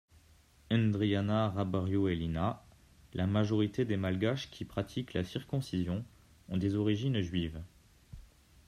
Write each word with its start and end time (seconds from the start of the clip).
Ndriana 0.71 1.49
Rabarioelina, 1.51 2.63
la 3.13 3.27
majorité 3.27 3.85
des 3.85 3.97
Malgaches 3.97 4.49
qui 4.49 4.65
pratiquent 4.65 5.13
la 5.13 5.23
circoncision 5.23 6.03
ont 6.49 6.57
des 6.57 6.73
origines 6.73 7.19
juives. 7.21 7.61